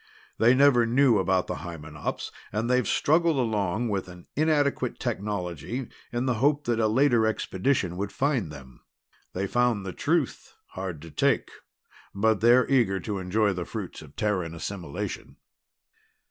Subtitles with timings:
[0.39, 6.25] They never knew about the Hymenops, and they've struggled along with an inadequate technology in
[6.25, 8.81] the hope that a later expedition would find them.
[9.33, 11.51] They found the truth hard to take,
[12.15, 15.35] but they're eager to enjoy the fruits of Terran assimilation."